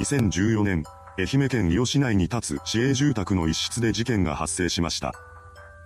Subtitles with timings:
[0.00, 0.84] 2014年、
[1.18, 5.12] 愛媛県伊予市内に立つ市営住宅の一室で事件が発生しました。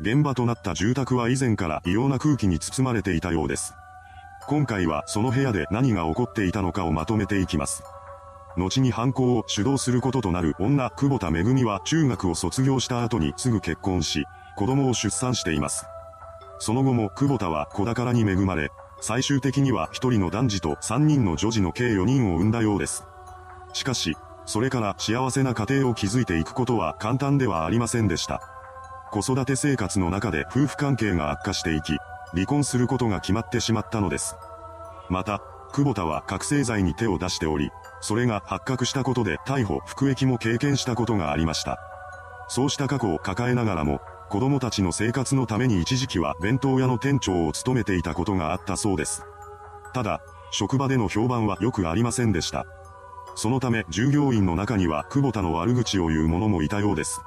[0.02, 3.72] 現場となった住宅は以前から異様な空気に包まれていたようです。
[4.48, 7.84] 今回はその部屋で何が起こっていたのかをまとめていきます。
[8.58, 14.26] 後に犯行を主導することとなる女、久保田恵は中学を卒業した後にすぐ結婚し、
[14.58, 15.86] 子供を出産しています。
[16.58, 23.04] その後も久保田は子宝に恵まれ、最終的には一人の男児と三人の女児の計4人を産んだようです。
[23.72, 28.40] しかし、それから幸せな家庭を築いていくことは簡単ではありませんでした。
[29.12, 31.96] 子育て生活の中で夫婦関係が悪化していき、
[32.32, 34.36] 離婚することが決まってしまったのです。
[35.10, 35.42] また、
[35.72, 41.78] 久保田は覚醒剤に手を出しており、それが発覚したことで逮捕、服役も経験したことがありました。
[42.48, 49.24] そうした過去を抱えながらも、子供たちの生活のために一時期は弁当屋の店長を務めていたことがあったそうです。
[49.92, 52.66] ただ、職場での評判は良くありませんでした。
[53.34, 57.20] そのため従業員の中には久保田の悪口を言う者もいたようです。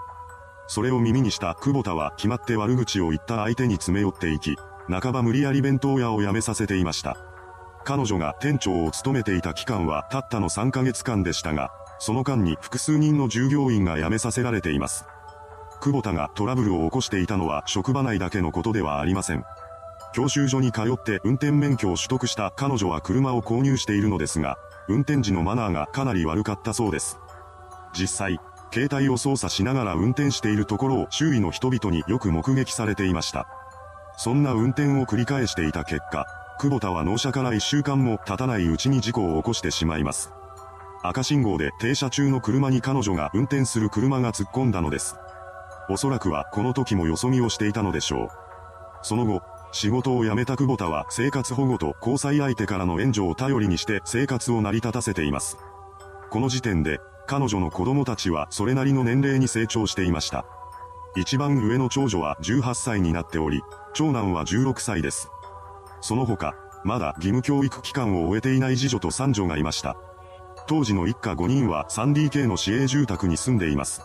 [0.67, 4.55] それを耳にした久保田は決まって悪口を言った相手に詰め寄っていき、
[4.89, 7.17] 半ば無理やり弁当屋を辞めさせていました。
[7.83, 15.05] 彼女が店長を務めていた期間はたったの3ヶ月間でしたが、その間に複数人の従業員が辞めさせられています。
[15.81, 19.45] 久保田がトラブルを起こしていたのは職場内だけのことではありません。
[20.15, 27.19] 教習所に通って運転免許を取得した彼女は車を購入しているのですが、運転時のマナーがかなり悪かったそうです。
[27.91, 28.39] 実際、
[28.71, 33.45] 携帯を操作しながら運転しているところを周囲の人々によく目撃されていました。
[34.15, 36.25] そんな運転を繰り返していた結果、
[36.61, 40.31] 久保田は納車から1週間も経たないうちに事故を起こしてしまいます。
[41.03, 45.17] 赤信号で停車中の車に彼女が運転する車が突っ込んだのです。
[45.89, 48.29] おそらくはこの時もよそ見をしていたのでしょう。
[49.01, 49.41] その後、
[49.75, 55.57] 仕事を辞めた久保田は生活保護と交際相手からの援助を頼りにして生活を成り立たせています。
[56.29, 60.45] この時点で、彼女の子供たちはそれなりの年齢に成長していました。
[61.17, 63.61] 一番上の長女は18歳になっており、
[63.93, 65.29] 長男は16歳です。
[65.99, 66.55] その他、
[66.85, 69.97] まだ義務教育期間を終えていない次女と三女がいました。
[70.67, 74.03] 当時の一家5人は 3DK の市営住宅に住んでいます。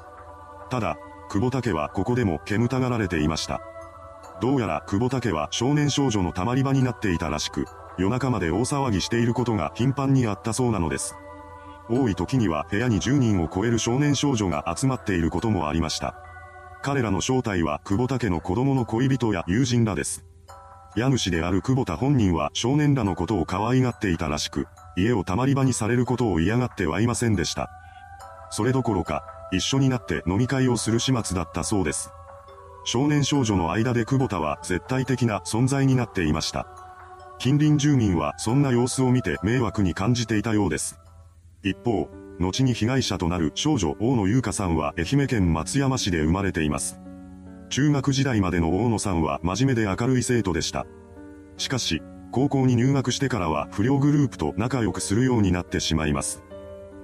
[0.69, 0.97] ただ、
[1.31, 3.61] 久保田家はここでも煙たがられていました。
[4.41, 7.67] どうやら久保田家は少年少女の溜まり場になっていたらしく、
[7.99, 11.15] 夜中まで大騒ぎしていることが頻繁にあったそうなのです。
[11.91, 16.15] 多い時には部屋に10人を超える少年少女が集まっていることもありました。
[16.83, 20.25] 彼らの正体は久保田家の子供の恋人や友人らです。
[20.97, 27.71] 家主である久保田本人は少年らのことを可愛がっていたらしく、家をたまり場にされることを嫌がってはいませんでした。
[28.51, 29.23] それどころか、
[29.53, 32.11] 一緒になって飲み会をする始末だったそうです。
[32.85, 36.67] 少年少女の間で久保田は絶対的な存在になっていました。
[37.39, 40.99] 近隣住民はそんな様子を見て迷惑に感じていたようです。
[41.63, 42.09] 一方、
[42.39, 47.01] 後に被害者となる少女大野優香さんは愛媛県松山市で生まれています。
[47.69, 50.87] 中学時代までの大野さんは真面目で明るい生徒でした。
[51.59, 52.03] しかし、
[52.33, 56.43] 高校に入学してからは不良グループと仲良くするようになってしまいます。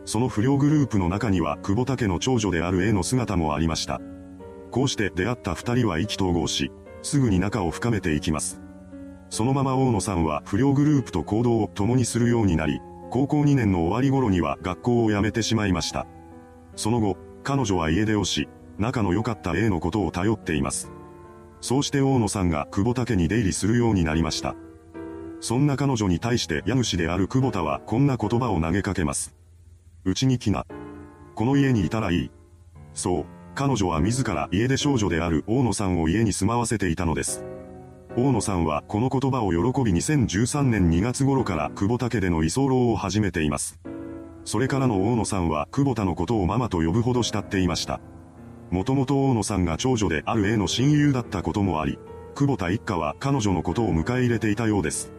[0.04, 4.00] その不良グループの中には久保田家の長女である A の姿もありました。
[4.70, 6.70] こうして出会った二人は意気投合し、
[7.02, 8.60] すぐに仲を深めていきます。
[9.30, 16.06] そのまま大野さんは不良グループと行動を共にするようになり、高校2年の終わり頃には学校を辞めてしまいました。
[16.74, 20.90] その後、彼女は家出をし、仲の良かった A のことを頼っています。
[21.60, 24.54] そうして大野さんが久保田家に出入りするようになりました。
[25.40, 29.34] そんな彼女に対して家主である久保田はこんな言葉を投げかけます。
[30.04, 30.66] うちに来な。
[31.34, 32.30] この家にいたらいい。
[32.94, 37.42] そう、彼女は自ら家出少女である大野さんを家に住まわせていたのです。
[38.14, 43.80] 大野さんはこの言葉を喜び2013年2月頃から久保田家での居候を始めています。
[44.44, 47.98] それからの大野さんは久保田のことをママと呼ぶほど慕っていました。
[48.70, 51.98] もともと大野さんが長女である A の親友だったこともあり、
[52.34, 55.12] 久保田一家は彼女のことを迎え入れていたようです。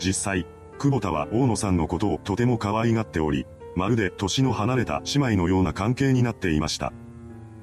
[0.00, 0.44] 実際、
[0.80, 6.92] 久保田は大野さんのことをとても可愛がっており、まるで年の離れた姉妹のような関係になっていました。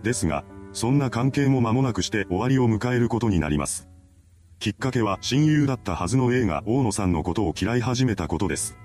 [0.08, 0.44] ですが、
[0.74, 3.88] そんな関係も間もなくして終わりを迎えることになります。
[4.60, 8.78] きっかけは親友だったはずの A が大野さんのことを嫌い始めたことです。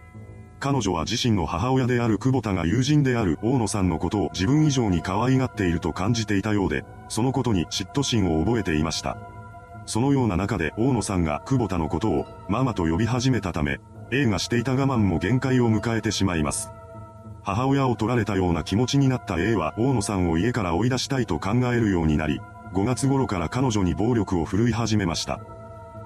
[0.61, 9.17] 彼女は自身の母親である久保田が友人である大野さんのことを自分以上に可愛がっていると感じていたようで、そのことに嫉妬心を覚えていました。
[9.87, 13.79] そのような中で大野さんが久保田のことをママと呼び始めたため、
[14.11, 16.71] A がしていた我慢も限界を迎えてしまいます。
[17.45, 22.41] 母親を取られたような気持ちになった A は大野さんを家から追い出したいと考えるようになり、
[22.73, 25.41] 5月頃から彼女に暴力を振るい始めました。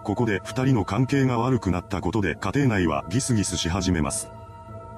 [0.03, 4.31] ここで二人の関係が悪くなったことで家庭内はギスギスし始めます。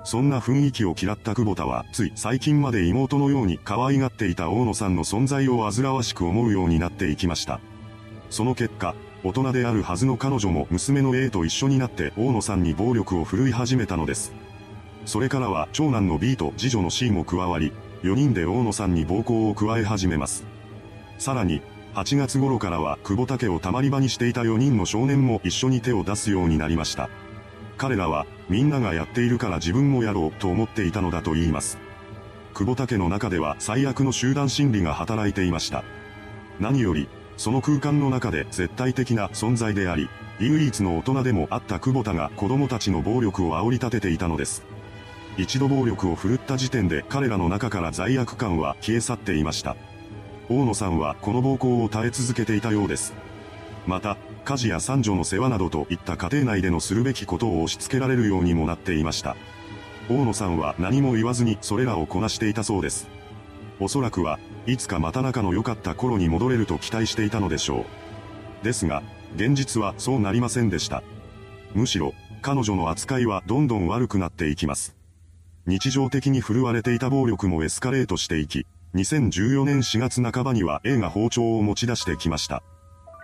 [0.04, 7.60] そんな雰囲気を嫌った久保田は、つい最近まで妹のように可愛がっていた大野さんの存在を煩わしく思うようになっていきました。
[8.30, 8.94] その結果、
[9.24, 14.32] 大人であるはずの彼女も娘の A と一緒になって大野さんに暴力を振るい始めたのです。
[15.08, 17.72] それからは長男の B と次女の C も加わり、
[18.02, 20.44] 4人で大野さんに暴行を加え始めます。
[21.16, 21.62] さらに、
[21.94, 27.08] 8月頃からは久保田家をたまり場にしていた4人の少年も一緒に手を出すようになりました。
[27.78, 31.78] 彼らは、みんながやっているから自分もやろうと思っていたのだと言います。
[32.52, 35.84] 久保田家の中では最悪の集団心理が働いていました。
[36.60, 37.08] 何より、
[37.38, 44.62] その空間の中で絶対的な存在であり、唯一の大人でもあった久保田が子供たちの暴力を煽り立てていたのです。
[45.38, 49.76] 一度暴力を振るった時点で彼らの中から罪悪感は消え去っていました。
[50.50, 53.14] 大野さんはこの暴行を耐え続けていたようです。
[53.86, 59.36] また、家事や三女の世話などといった家庭内でのするべきことを押し付けられるようにもなっていました。
[60.10, 63.08] 大野さんは何も言わずにそれらをこなしていたそうです。
[63.78, 67.86] おそらくは、いつかまた仲の良かった頃に戻れると期待していたのでしょ
[68.62, 68.64] う。
[68.64, 69.04] ですが、
[69.36, 71.04] 現実はそうなりませんでした。
[71.74, 72.12] むしろ、
[72.42, 74.97] 彼女の扱いはどんどん悪くなっていきます。
[75.68, 82.62] 日常的に振るわれていた暴力もエスカレートしていき、2014年4月半ばには A が包丁を持ち出してきました。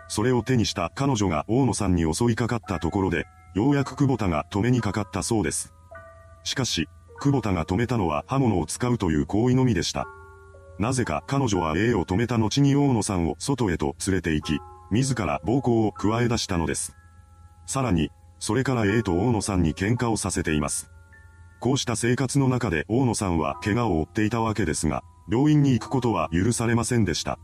[0.09, 5.73] それを手にした彼女が大野さんに襲いかかったところで、ようやく久保田が止めにかかったそうです。
[6.43, 6.87] しかし、
[7.19, 10.07] 久保田が止めたのは刃物を使うという行為のみでした。
[10.79, 14.59] なぜか彼女は A を止めた後に大野さんを外へと連れて行き、
[14.91, 16.95] 自ら暴行を加え出したのです。
[17.65, 20.91] さらに、それから A と大野さんに喧嘩をさせています。
[21.65, 27.39] こうした生活の中で大野さんは怪我を負っていたわけですが、病院に行くことは許されませんでした。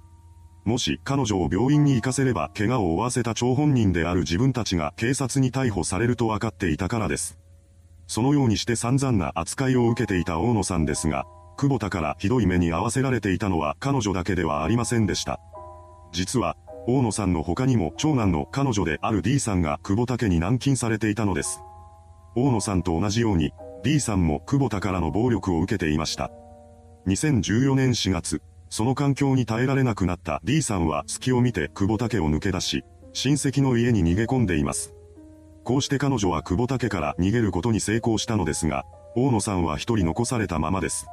[0.66, 7.38] もし彼女を病院に行かせれば怪我を負わせた張本人である自分たちが警察に逮捕されると分かっていたからです。
[8.08, 11.24] そのようにして散々な扱いを受けていた大野さんですが、
[11.56, 15.40] 久保田からひどい目に遭わせられていたのは彼女だけではありませんでした。
[16.12, 21.62] 実は、大野さんの他にも長男の彼女である D さんが久保田家に軟禁されていたのです。
[22.36, 26.30] 大野さんと同じように、D さんも久保田からの暴力を受けていました。
[27.06, 32.84] 2014年4月、その環境に耐えられなくなった D さんは隙を見て久保田家を抜け出し、
[33.14, 34.92] 親戚の家に逃げ込んでいます。
[35.64, 38.84] こうして彼女は久保田家から逃げることに成功したのですが、
[39.16, 41.06] 大野さんは一人残されたままです。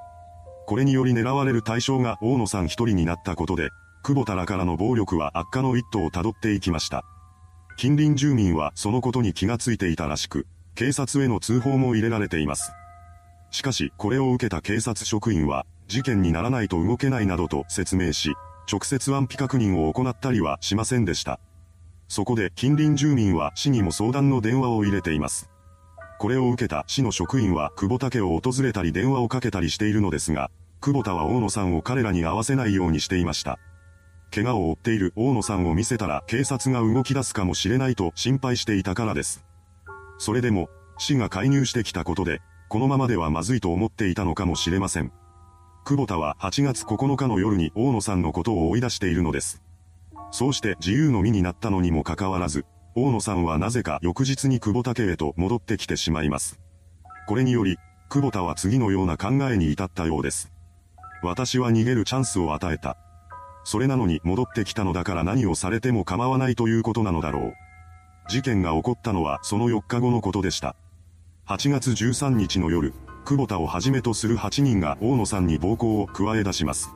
[0.65, 3.69] これにより狙われる対象が大野さん一人になったことで、
[4.03, 7.05] 久保田らからの暴力は悪化の一途をたどっていきました。
[7.77, 10.47] 近隣住民はそのことに気がついていたらしく、
[10.77, 12.71] 警察への通報も入れられています。
[13.49, 18.35] しかし、これを受けた警察職員は、事件にならないと動けないなどと説明し、
[18.71, 21.39] 直接安否確認を行ったりはしませんでした。
[22.07, 25.49] そこで近隣住民は市にも相談の電話を入れています。
[26.19, 33.57] これを受けた市の職員は久保田家を訪れたり電話をかけたりしているのですが、久保田は大野さんを彼らに会わせないようにしていました。
[34.31, 39.46] 怪我を負っている大野さんを見せたら警察が動き出すかもしれないと心配していたからです。
[40.17, 45.11] それでも、市が介入してきたことで、このままではまずいと思っていたのかもしれません。
[45.85, 49.63] 久保田は8月9日の夜に大野さんのことを追い出しているのです。
[50.31, 52.65] そうして自由の身になったのにもかかわらず、
[52.95, 56.59] 大野さんはなぜか翌日に久保田家へと戻ってきてしまいます。
[57.27, 57.77] これにより、
[58.09, 60.51] 久保田は次のような考えに至ったようです。
[61.23, 62.97] 私は逃げるチャンスを与えた。
[63.63, 67.53] それなのに戻ってきたのだから何をされても構わないということなのだろう。
[68.27, 70.75] 事件が起こったのはその4日後のことでした。
[71.47, 72.93] 8月13日の夜、
[73.23, 76.89] 久保田をはじめとする8人が大野さんに暴行を加え出します。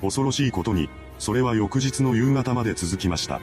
[0.00, 3.40] 恐ろしいことに、それは翌日の夕方まで続きました。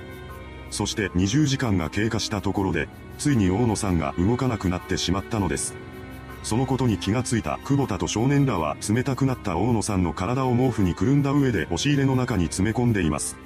[0.69, 5.75] そして20時間が経過したところで、ついに大野さんが動かなくなってしまったのです。
[6.43, 13.37] そのことに気がついた久保田と少年らは冷たくなった大野さんの体を毛布にくるんだ上で押し入れの中に詰め込んでいます。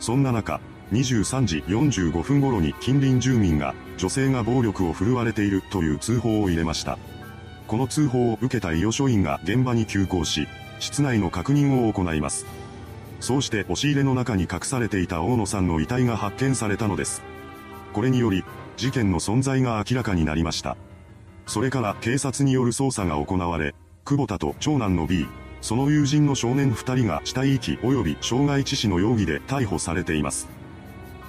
[0.00, 0.60] そんな中、
[0.92, 6.98] 23時45分頃に近隣住民が女性が暴力を振るわれているという通報を入れました。
[7.66, 10.46] この通報を受けた伊予署員が現場に急行し、
[10.78, 12.46] 室内の確認を行います。
[13.18, 17.22] そうして押し入れの中に隠されていた大野さんの遺体が発見されたのです。
[17.92, 18.44] これにより、
[18.76, 20.76] 事件の存在が明らかになりました。
[21.46, 23.74] それから警察による捜査が行われ、
[24.04, 25.26] 久保田と長男の B、
[25.62, 30.55] その友人の少年2人が死体遺棄及び傷害致死の容疑で逮捕されています。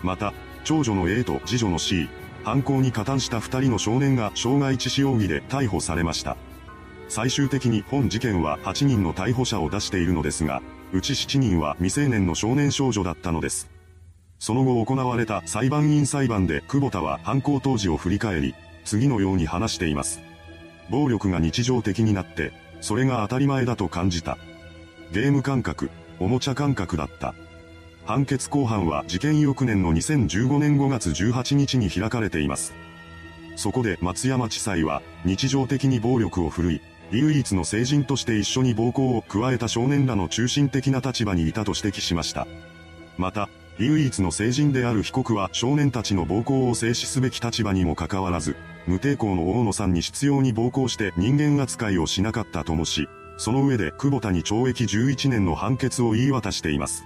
[0.04, 2.10] また、長女の A と次女の C、
[2.44, 6.38] 犯行に加担した2人の少年が傷害致死容疑で逮捕されました。
[7.10, 10.62] 最終的に本事件は8人の逮捕者を出しているのですが、
[10.94, 13.70] うち7人は未成年の少年少女だったのです。
[14.40, 20.22] その後行われた裁判員裁判で久保田は犯行当時を振り返り、次のように話しています。
[20.90, 24.38] 暴力が日常的になって、それが当たり前だと感じた。
[25.12, 25.90] ゲーム感覚、
[26.20, 27.34] おもちゃ感覚だった。
[28.08, 32.74] 判決公判は事件翌年の2015年5月18日に開かれています。
[33.58, 42.48] そこで松山地裁は日常的に暴力を振るい、唯一の成人として一緒に暴行を加えた少年らの中心的な立場にいたと指摘しました。
[43.18, 57.04] また、唯一の成人である被告は少年たちの暴行を制止すべき立場にもかかわらず、無抵抗の大野さんに執拗に暴行して人間扱いをしなかったともし、その上で久保田に懲役11年の判決を言い渡しています。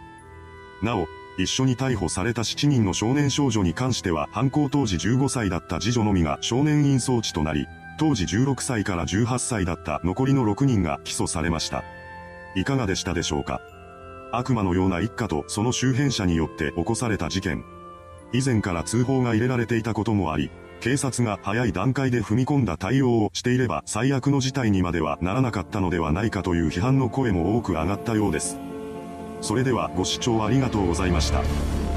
[0.82, 1.08] なお、
[1.38, 11.84] 一緒に逮捕された7人の少年少女に関しては犯行当時15歳だった次女のみが少年院送致となり、当時16歳から18歳だった残りの6人が起訴されました。
[12.56, 13.62] いかがでしたでしょうか？
[14.34, 17.64] 悪魔のような一家とその周辺者によって起こされた事件。
[18.34, 28.58] 以前から通報が入れられていたこともあり、警察が早い段階で踏み込んだ対応をしていれば最悪の事態にまではならなかったのではないかという批判の声も多く上がったようです。
[29.42, 31.91] それではご視聴ありがとうございました。